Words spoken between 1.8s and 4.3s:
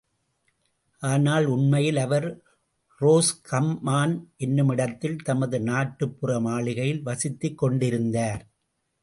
அவர் ரோஸ்கம்மான்